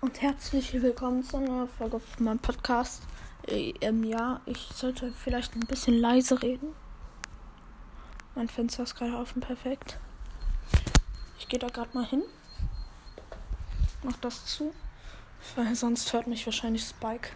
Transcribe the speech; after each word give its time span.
Und 0.00 0.22
herzlich 0.22 0.72
willkommen 0.80 1.24
zu 1.24 1.38
einer 1.38 1.66
Folge 1.66 1.96
auf 1.96 2.20
meinem 2.20 2.38
Podcast. 2.38 3.02
Äh, 3.48 3.74
ähm, 3.80 4.04
ja, 4.04 4.40
ich 4.46 4.58
sollte 4.72 5.10
vielleicht 5.10 5.56
ein 5.56 5.66
bisschen 5.66 5.98
leise 5.98 6.40
reden. 6.40 6.72
Mein 8.36 8.48
Fenster 8.48 8.84
ist 8.84 8.94
gerade 8.94 9.16
offen, 9.16 9.40
perfekt. 9.40 9.98
Ich 11.40 11.48
gehe 11.48 11.58
da 11.58 11.66
gerade 11.66 11.90
mal 11.94 12.06
hin. 12.06 12.22
Mach 14.04 14.16
das 14.18 14.46
zu, 14.46 14.72
weil 15.56 15.74
sonst 15.74 16.12
hört 16.12 16.28
mich 16.28 16.46
wahrscheinlich 16.46 16.84
Spike. 16.84 17.30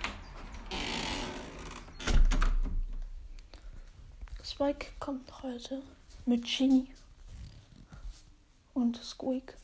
Spike 4.45 4.87
kommt 5.01 5.43
heute 5.43 5.83
mit 6.27 6.45
Genie 6.45 6.95
und 8.73 9.03
Squeak. 9.03 9.57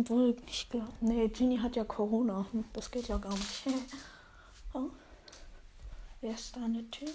Obwohl, 0.00 0.34
ich 0.46 0.70
glaube. 0.70 0.88
Nee, 1.02 1.28
Genie 1.28 1.60
hat 1.60 1.76
ja 1.76 1.84
Corona. 1.84 2.46
Das 2.72 2.90
geht 2.90 3.08
ja 3.08 3.18
gar 3.18 3.32
nicht. 3.34 3.66
oh. 4.72 4.88
Wer 6.22 6.32
ist 6.32 6.56
da 6.56 6.60
der 6.66 6.90
Tür? 6.90 7.08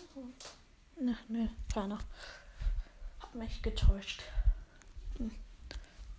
Ne, 0.99 1.17
ne, 1.27 1.49
keiner. 1.73 1.98
Hat 3.20 3.34
mich 3.34 3.63
getäuscht. 3.63 4.21
Hm. 5.17 5.31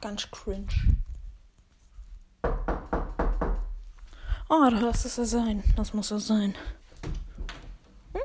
Ganz 0.01 0.29
cringe. 0.33 0.66
Oh, 4.48 4.69
da 4.69 4.78
hörst 4.81 5.06
es 5.06 5.17
ja 5.19 5.25
sein. 5.25 5.62
Das 5.77 5.94
muss 5.94 6.11
er 6.11 6.19
sein. 6.19 6.56
Hm? 8.12 8.22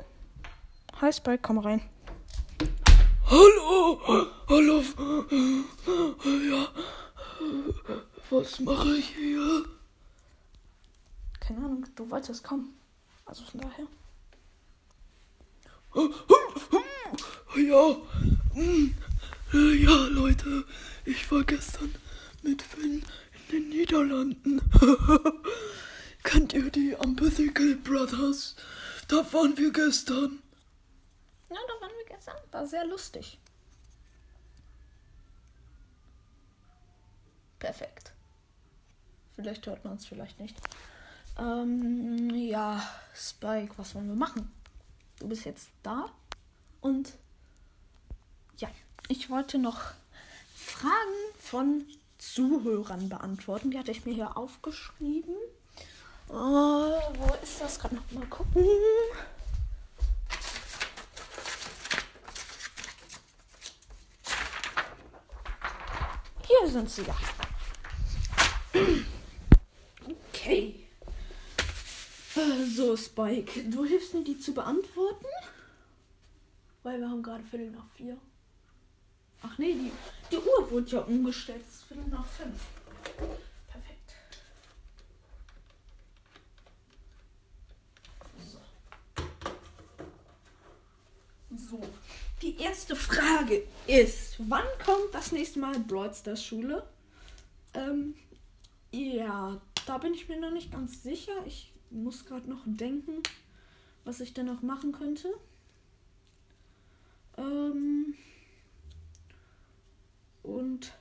Hi 1.00 1.12
Spike, 1.12 1.42
komm 1.42 1.58
rein. 1.58 1.80
Hallo! 3.30 4.00
Hallo! 4.48 4.82
Ja. 6.50 6.68
Was 8.32 8.60
mache 8.60 8.96
ich 8.96 9.10
hier? 9.10 9.66
Keine 11.38 11.58
Ahnung, 11.58 11.84
du 11.94 12.10
wolltest 12.10 12.42
kommen. 12.42 12.80
Also 13.26 13.44
von 13.44 13.60
daher. 13.60 13.86
Ja. 17.54 17.96
Ja, 19.52 20.06
Leute. 20.06 20.64
Ich 21.04 21.30
war 21.30 21.44
gestern 21.44 21.94
mit 22.42 22.62
Finn 22.62 23.04
in 23.50 23.50
den 23.52 23.68
Niederlanden. 23.68 24.62
Kennt 26.22 26.54
ihr 26.54 26.70
die 26.70 26.96
Amphithecal 26.96 27.74
Brothers? 27.74 28.56
Da 29.08 29.30
waren 29.34 29.58
wir 29.58 29.70
gestern. 29.72 30.42
Ja, 31.50 31.58
da 31.68 31.86
waren 31.86 31.92
wir 31.98 32.16
gestern. 32.16 32.36
War 32.50 32.66
sehr 32.66 32.86
lustig. 32.86 33.38
Perfekt. 37.58 38.14
Vielleicht 39.36 39.66
hört 39.66 39.84
man 39.84 39.96
es, 39.96 40.06
vielleicht 40.06 40.38
nicht. 40.40 40.56
Ähm, 41.38 42.30
ja, 42.30 42.82
Spike, 43.14 43.72
was 43.76 43.94
wollen 43.94 44.08
wir 44.08 44.14
machen? 44.14 44.52
Du 45.18 45.28
bist 45.28 45.44
jetzt 45.44 45.70
da 45.82 46.10
und 46.80 47.14
ja, 48.58 48.68
ich 49.08 49.30
wollte 49.30 49.58
noch 49.58 49.80
Fragen 50.54 50.92
von 51.38 51.84
Zuhörern 52.18 53.08
beantworten. 53.08 53.70
Die 53.70 53.78
hatte 53.78 53.90
ich 53.90 54.04
mir 54.04 54.14
hier 54.14 54.36
aufgeschrieben. 54.36 55.34
Uh, 56.28 56.92
wo 57.18 57.34
ist 57.42 57.60
das? 57.60 57.78
Gerade 57.78 57.96
noch 57.96 58.10
mal 58.12 58.26
gucken. 58.26 58.64
Hier 66.46 66.70
sind 66.70 66.90
sie 66.90 67.02
ja. 67.02 67.16
Okay. 70.28 70.86
So, 72.92 72.96
Spike, 72.98 73.70
du 73.70 73.86
hilfst 73.86 74.12
mir, 74.12 74.22
die 74.22 74.38
zu 74.38 74.52
beantworten? 74.52 75.24
Weil 76.82 77.00
wir 77.00 77.08
haben 77.08 77.22
gerade 77.22 77.42
Viertel 77.42 77.70
nach 77.70 77.88
vier. 77.96 78.18
Ach 79.40 79.56
nee, 79.56 79.72
die, 79.72 79.90
die 80.30 80.36
Uhr 80.36 80.70
wurde 80.70 80.90
ja 80.90 81.00
umgestellt. 81.00 81.62
Es 81.66 81.76
ist 81.76 81.84
Viertel 81.84 82.06
nach 82.10 82.26
fünf. 82.26 82.60
Perfekt. 83.66 84.12
So. 88.44 88.58
So. 91.56 91.80
Die 92.42 92.60
erste 92.60 92.94
Frage 92.94 93.66
ist, 93.86 94.34
wann 94.36 94.66
kommt 94.84 95.14
das 95.14 95.32
nächste 95.32 95.60
Mal 95.60 95.80
Brawl 95.80 96.12
Stars 96.14 96.44
Schule? 96.44 96.86
Ähm, 97.72 98.16
ja, 98.90 99.58
da 99.86 99.96
bin 99.96 100.12
ich 100.12 100.28
mir 100.28 100.38
noch 100.38 100.50
nicht 100.50 100.70
ganz 100.70 101.02
sicher. 101.02 101.32
Ich 101.46 101.71
muss 101.92 102.24
gerade 102.24 102.48
noch 102.48 102.62
denken, 102.66 103.22
was 104.04 104.20
ich 104.20 104.34
denn 104.34 104.46
noch 104.46 104.62
machen 104.62 104.92
könnte. 104.92 105.32
Ähm, 107.36 108.14
und 110.42 110.92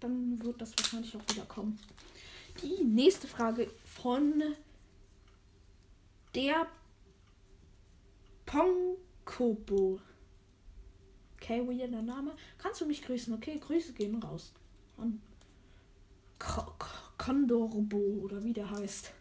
dann 0.00 0.42
wird 0.42 0.60
das 0.60 0.72
wahrscheinlich 0.76 1.16
auch 1.16 1.28
wieder 1.28 1.44
kommen. 1.46 1.78
Die 2.62 2.84
nächste 2.84 3.26
Frage 3.26 3.70
von 3.84 4.42
der 6.34 6.66
Ponkobo. 8.46 10.00
Okay, 11.36 11.66
weirder 11.66 12.02
Name. 12.02 12.34
Kannst 12.58 12.80
du 12.80 12.86
mich 12.86 13.02
grüßen? 13.02 13.32
Okay, 13.32 13.58
Grüße 13.58 13.92
gehen 13.92 14.22
raus. 14.22 14.52
An 14.98 15.20
Condorbo 17.18 17.98
oder 18.22 18.42
wie 18.42 18.52
der 18.52 18.70
heißt. 18.70 19.12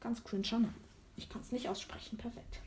Ganz 0.00 0.22
cringe 0.22 0.48
Name. 0.50 0.74
Ich 1.16 1.28
kann 1.28 1.40
es 1.42 1.52
nicht 1.52 1.68
aussprechen. 1.68 2.16
Perfekt. 2.16 2.60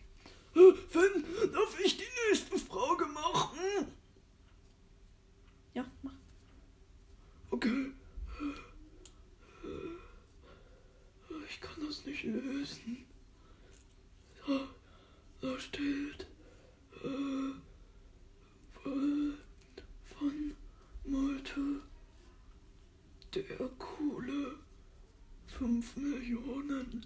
Finn, 0.54 1.26
darf 1.54 1.80
ich 1.80 1.98
die 1.98 2.04
nächste 2.30 2.58
Frage 2.58 3.06
machen? 3.06 3.88
Ja, 5.74 5.86
mach. 6.02 6.12
Okay. 7.52 7.92
Ich 11.50 11.62
kann 11.62 11.86
das 11.86 12.06
nicht 12.06 12.24
lösen. 12.24 13.06
Da, 14.46 14.68
da 15.42 15.60
steht 15.60 16.26
äh, 17.04 17.54
von 18.84 20.56
Malte 21.06 21.82
der 23.34 23.70
coole 23.78 24.56
5 25.48 25.98
Millionen. 25.98 27.06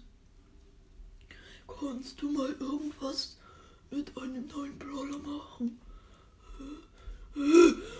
Kannst 1.86 2.20
du 2.20 2.32
mal 2.32 2.50
irgendwas 2.58 3.36
mit 3.92 4.10
einem 4.18 4.44
neuen 4.48 4.76
Brawler 4.76 5.18
machen? 5.18 5.80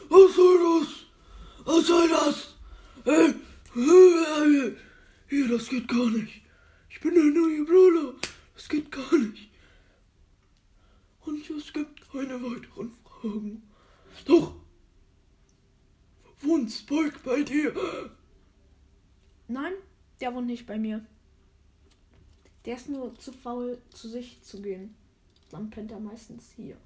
Was 0.08 0.34
soll 0.34 0.80
das? 0.80 0.88
Was 1.64 1.86
soll 1.86 2.08
das? 2.08 2.56
Hier, 5.28 5.48
das 5.48 5.69
geht 5.69 5.86
gar 5.86 6.10
nicht. 6.10 6.42
Ich 6.91 6.98
bin 6.98 7.14
der 7.14 7.26
neue 7.26 7.64
Brawler. 7.64 8.14
Das 8.56 8.69
geht 8.69 8.91
gar 8.91 9.19
nicht. 9.19 9.50
Und 11.20 11.48
es 11.48 11.72
gibt 11.72 12.10
keine 12.10 12.42
weiteren 12.42 12.91
Fragen. 13.04 13.62
Doch. 14.24 14.56
Wohnt 16.41 16.72
Spike 16.72 17.20
bei 17.24 17.44
dir? 17.44 17.72
Nein, 19.47 19.74
der 20.21 20.34
wohnt 20.34 20.48
nicht 20.48 20.66
bei 20.66 20.77
mir. 20.77 21.06
Der 22.66 22.74
ist 22.74 22.89
nur 22.89 23.16
zu 23.18 23.33
faul, 23.33 23.80
zu 23.95 24.09
sich 24.09 24.42
zu 24.42 24.60
gehen. 24.60 24.95
Dann 25.51 25.71
pennt 25.71 25.92
er 25.92 26.01
meistens 26.01 26.51
hier. 26.57 26.77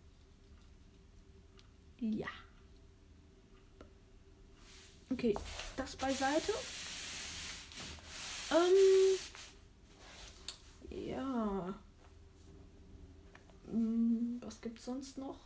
Ja. 1.98 2.28
Okay, 5.10 5.34
das 5.76 5.96
beiseite. 5.96 6.52
Ähm. 8.50 9.18
Ja. 10.90 11.74
Hm, 13.70 14.40
was 14.42 14.60
gibt's 14.60 14.84
sonst 14.84 15.16
noch? 15.16 15.38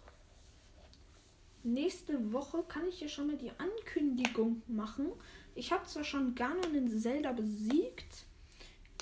Nächste 1.62 2.32
Woche 2.32 2.62
kann 2.64 2.88
ich 2.88 2.98
hier 2.98 3.08
schon 3.08 3.28
mal 3.28 3.38
die 3.38 3.52
Ankündigung 3.58 4.62
machen. 4.66 5.12
Ich 5.54 5.72
habe 5.72 5.86
zwar 5.86 6.04
schon 6.04 6.34
Ganon 6.34 6.74
in 6.74 7.00
Zelda 7.00 7.32
besiegt, 7.32 8.26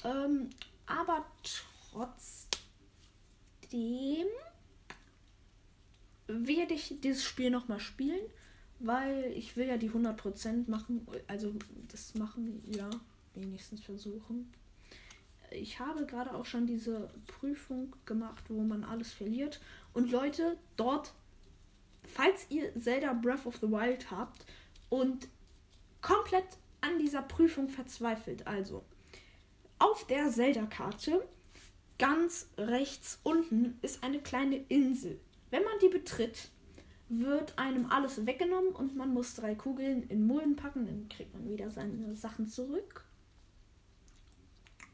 ähm, 0.05 0.51
aber 0.99 1.25
trotzdem 1.93 2.49
werde 6.27 6.75
ich 6.75 7.01
dieses 7.01 7.25
Spiel 7.25 7.51
nochmal 7.51 7.81
spielen, 7.81 8.21
weil 8.79 9.33
ich 9.35 9.57
will 9.57 9.67
ja 9.67 9.77
die 9.77 9.91
100% 9.91 10.71
machen, 10.71 11.07
also 11.27 11.55
das 11.89 12.15
machen, 12.15 12.63
ja, 12.75 12.91
wenigstens 13.35 13.83
versuchen. 13.83 14.53
Ich 15.51 15.81
habe 15.81 16.07
gerade 16.07 16.35
auch 16.35 16.47
schon 16.47 16.67
diese 16.67 17.11
Prüfung 17.27 17.95
gemacht, 18.07 18.45
wo 18.49 18.63
man 18.63 18.85
alles 18.85 19.13
verliert. 19.13 19.61
Und 19.93 20.11
Leute, 20.11 20.57
dort, 20.77 21.13
falls 22.05 22.47
ihr 22.49 22.73
Zelda 22.81 23.13
Breath 23.13 23.47
of 23.47 23.57
the 23.57 23.71
Wild 23.71 24.11
habt 24.11 24.47
und 24.89 25.29
komplett 26.01 26.47
an 26.81 26.99
dieser 26.99 27.23
Prüfung 27.23 27.69
verzweifelt. 27.69 28.47
Also, 28.47 28.85
auf 29.93 30.07
der 30.07 30.31
Zelda-Karte, 30.31 31.23
ganz 31.99 32.49
rechts 32.57 33.21
unten, 33.25 33.79
ist 33.83 34.03
eine 34.03 34.21
kleine 34.21 34.57
Insel. 34.69 35.21
Wenn 35.51 35.63
man 35.65 35.79
die 35.83 35.91
betritt, 35.91 36.49
wird 37.11 37.59
einem 37.59 37.91
alles 37.91 38.25
weggenommen 38.25 38.73
und 38.73 38.97
man 38.97 39.13
muss 39.13 39.35
drei 39.35 39.55
Kugeln 39.55 40.05
in 40.05 40.27
Mulden 40.27 40.57
packen, 40.57 40.87
dann 40.87 41.11
kriegt 41.11 41.35
man 41.35 41.47
wieder 41.47 41.71
seine 41.71 42.15
Sachen 42.15 42.47
zurück. 42.47 43.05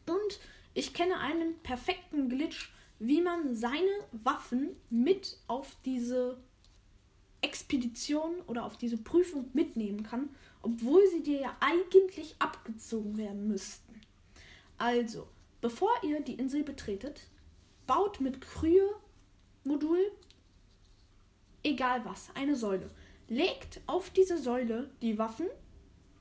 Und 0.09 0.41
ich 0.75 0.93
kenne 0.95 1.19
einen 1.19 1.56
perfekten 1.61 2.29
Glitch, 2.29 2.73
wie 2.99 3.23
man 3.23 3.55
seine 3.55 4.00
Waffen 4.11 4.75
mit 4.91 5.39
auf 5.47 5.77
diese 5.85 6.39
Expedition 7.41 8.41
oder 8.49 8.65
auf 8.65 8.77
diese 8.77 8.99
Prüfung 8.99 9.49
mitnehmen 9.53 10.03
kann, 10.03 10.31
obwohl 10.61 11.06
sie 11.06 11.23
dir 11.23 11.41
ja 11.41 11.56
eigentlich 11.61 12.35
abgezogen 12.41 13.17
werden 13.17 13.47
müssten. 13.47 13.88
Also, 14.78 15.28
bevor 15.60 15.90
ihr 16.02 16.20
die 16.20 16.34
Insel 16.34 16.62
betretet, 16.62 17.28
baut 17.86 18.20
mit 18.20 18.40
Krühe-Modul 18.40 20.10
egal 21.62 22.04
was, 22.04 22.30
eine 22.34 22.56
Säule. 22.56 22.90
Legt 23.28 23.80
auf 23.86 24.10
diese 24.10 24.38
Säule 24.38 24.90
die 25.02 25.19
Waffen, 25.19 25.46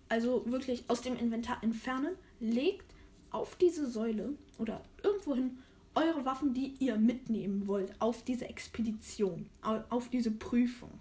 also 0.09 0.43
wirklich 0.49 0.83
aus 0.89 1.01
dem 1.01 1.17
Inventar 1.17 1.63
entfernen, 1.63 2.15
legt 2.39 2.93
auf 3.31 3.55
diese 3.55 3.89
Säule 3.89 4.33
oder 4.57 4.83
irgendwohin 5.03 5.59
eure 5.95 6.25
Waffen, 6.25 6.53
die 6.53 6.75
ihr 6.79 6.97
mitnehmen 6.97 7.67
wollt, 7.67 7.99
auf 7.99 8.23
diese 8.23 8.45
Expedition, 8.45 9.49
auf 9.89 10.09
diese 10.09 10.31
Prüfung. 10.31 10.99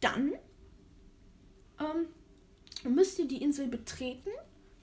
Dann 0.00 0.32
ähm, 1.78 2.92
müsst 2.92 3.18
ihr 3.18 3.28
die 3.28 3.42
Insel 3.42 3.68
betreten, 3.68 4.30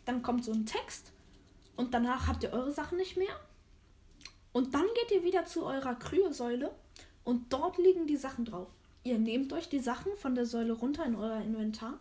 dann 0.05 0.21
kommt 0.21 0.45
so 0.45 0.53
ein 0.53 0.65
Text 0.65 1.11
und 1.77 1.93
danach 1.93 2.27
habt 2.27 2.43
ihr 2.43 2.51
eure 2.51 2.71
Sachen 2.71 2.97
nicht 2.97 3.15
mehr. 3.15 3.39
Und 4.51 4.73
dann 4.73 4.85
geht 4.95 5.11
ihr 5.11 5.23
wieder 5.23 5.45
zu 5.45 5.65
eurer 5.65 5.95
Kryosäule 5.95 6.71
und 7.23 7.53
dort 7.53 7.77
liegen 7.77 8.07
die 8.07 8.17
Sachen 8.17 8.43
drauf. 8.43 8.67
Ihr 9.03 9.19
nehmt 9.19 9.53
euch 9.53 9.69
die 9.69 9.79
Sachen 9.79 10.11
von 10.17 10.35
der 10.35 10.45
Säule 10.45 10.73
runter 10.73 11.05
in 11.05 11.15
euer 11.15 11.39
Inventar 11.41 11.99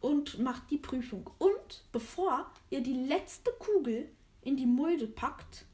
und 0.00 0.38
macht 0.38 0.70
die 0.70 0.78
Prüfung. 0.78 1.30
Und 1.38 1.84
bevor 1.92 2.50
ihr 2.70 2.80
die 2.80 2.94
letzte 2.94 3.52
Kugel 3.58 4.08
in 4.42 4.56
die 4.56 4.66
Mulde 4.66 5.06
packt, 5.06 5.66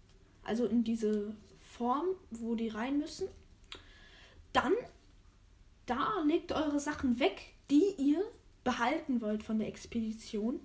also 0.42 0.66
in 0.66 0.84
diese 0.84 1.34
Form, 1.60 2.06
wo 2.30 2.54
die 2.54 2.68
rein 2.68 2.98
müssen, 2.98 3.28
dann 4.52 4.74
da 5.86 6.22
legt 6.26 6.52
eure 6.52 6.80
Sachen 6.80 7.18
weg, 7.18 7.54
die 7.70 7.94
ihr 7.98 8.22
behalten 8.64 9.20
wollt 9.20 9.42
von 9.42 9.58
der 9.58 9.68
Expedition. 9.68 10.60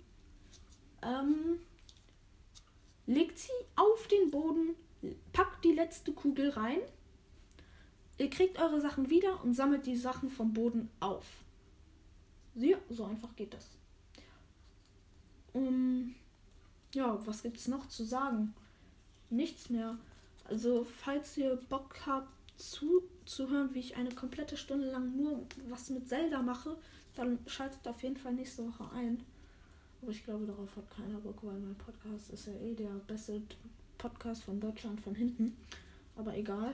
Ähm, 1.02 1.60
legt 3.08 3.40
sie 3.40 3.50
auf 3.76 4.08
den 4.08 4.30
Boden, 4.30 4.76
packt 5.34 5.66
die 5.66 5.74
letzte 5.74 6.14
Kugel 6.14 6.50
rein 6.50 6.80
Ihr 8.18 8.30
kriegt 8.30 8.60
eure 8.60 8.82
Sachen 8.82 9.10
wieder 9.10 9.44
und 9.44 9.54
sammelt 9.54 9.86
die 9.86 9.96
Sachen 9.96 10.30
vom 10.30 10.54
Boden 10.54 10.90
auf. 11.00 11.26
Ja, 12.56 12.78
so 12.90 13.06
einfach 13.06 13.36
geht 13.36 13.54
das. 13.54 13.70
Um, 15.54 16.16
ja, 16.94 17.26
was 17.28 17.44
gibt 17.44 17.58
es 17.58 17.68
noch 17.68 17.88
zu 17.88 18.04
sagen? 18.04 18.56
Nichts 19.30 19.70
mehr. 19.70 19.98
Also, 20.46 20.84
falls 20.84 21.38
ihr 21.38 21.58
Bock 21.70 21.96
habt 22.08 22.30
zuzuhören, 22.60 23.74
wie 23.76 23.80
ich 23.80 23.98
eine 23.98 24.16
komplette 24.16 24.58
Stunde 24.58 24.90
lang 24.90 25.16
nur 25.16 25.46
was 25.70 25.92
mit 25.92 26.10
Zelda 26.10 26.42
mache, 26.42 26.76
dann 27.16 27.38
schaltet 27.46 27.88
auf 27.88 28.02
jeden 28.02 28.18
Fall 28.18 28.34
nächste 28.34 28.66
Woche 28.66 28.90
ein. 28.96 29.24
Aber 30.02 30.12
ich 30.12 30.24
glaube, 30.24 30.46
darauf 30.46 30.76
hat 30.76 30.90
keiner 30.90 31.20
Bock, 31.20 31.38
weil 31.42 31.60
mein 31.60 31.76
Podcast 31.76 32.30
ist 32.32 32.48
ja 32.48 32.54
eh 32.54 32.74
der 32.74 32.90
beste 33.08 33.42
Podcast 33.98 34.44
von 34.44 34.60
Deutschland 34.60 35.02
von 35.02 35.16
hinten. 35.16 35.58
Aber 36.16 36.36
egal 36.36 36.74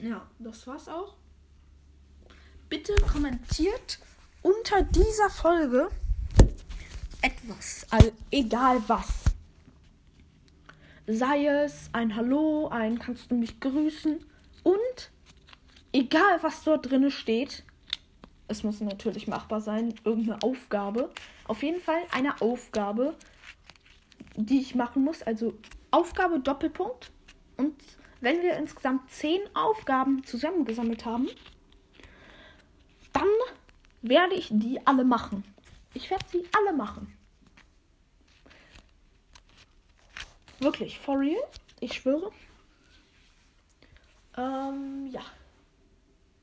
ja, 0.00 0.26
das 0.38 0.66
war's 0.66 0.88
auch. 0.88 1.14
Bitte 2.68 2.94
kommentiert 3.12 3.98
unter 4.42 4.82
dieser 4.82 5.30
Folge 5.30 5.90
etwas, 7.20 7.86
also 7.90 8.10
egal 8.30 8.82
was. 8.86 9.24
Sei 11.06 11.46
es 11.46 11.90
ein 11.92 12.16
Hallo, 12.16 12.68
ein 12.68 12.98
kannst 12.98 13.30
du 13.30 13.34
mich 13.34 13.60
grüßen 13.60 14.24
und 14.62 15.10
egal 15.92 16.42
was 16.42 16.64
dort 16.64 16.90
drin 16.90 17.10
steht, 17.10 17.64
es 18.48 18.62
muss 18.62 18.80
natürlich 18.80 19.26
machbar 19.26 19.60
sein, 19.60 19.94
irgendeine 20.04 20.42
Aufgabe. 20.42 21.10
Auf 21.46 21.62
jeden 21.62 21.80
Fall 21.80 22.02
eine 22.12 22.40
Aufgabe, 22.40 23.14
die 24.36 24.60
ich 24.60 24.74
machen 24.74 25.04
muss. 25.04 25.22
Also 25.22 25.54
Aufgabe 25.90 26.40
Doppelpunkt 26.40 27.10
und 27.56 27.74
wenn 28.20 28.40
wir 28.42 28.56
insgesamt 28.56 29.10
zehn 29.10 29.40
Aufgaben 29.54 30.24
zusammengesammelt 30.24 31.04
haben, 31.04 31.28
dann 33.12 33.28
werde 34.00 34.34
ich 34.34 34.48
die 34.50 34.84
alle 34.86 35.04
machen. 35.04 35.44
Ich 35.94 36.10
werde 36.10 36.24
sie 36.30 36.44
alle 36.56 36.72
machen. 36.72 37.16
Wirklich, 40.60 40.98
for 40.98 41.18
real. 41.18 41.42
Ich 41.80 41.94
schwöre. 41.94 42.30
Ähm, 44.36 45.08
ja. 45.10 45.22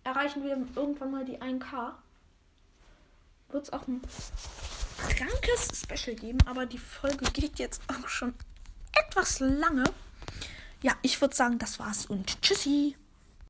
Erreichen 0.04 0.44
wir 0.44 0.52
irgendwann 0.76 1.12
mal 1.12 1.26
die 1.26 1.40
1K. 1.40 1.94
Wird 3.50 3.64
es 3.64 3.74
auch 3.74 3.88
ein 3.88 4.02
krankes 5.10 5.82
Special 5.82 6.16
geben, 6.16 6.40
aber 6.46 6.66
die 6.66 6.78
Folge 6.78 7.26
geht 7.32 7.60
jetzt 7.60 7.82
auch 7.88 8.08
schon 8.08 8.34
etwas 8.94 9.40
lange 9.40 9.86
ja, 10.82 10.94
ich 11.02 11.20
würde 11.20 11.36
sagen, 11.36 11.60
das 11.60 11.80
war's 11.80 12.06
und 12.06 12.42
tschüssi. 12.42 12.96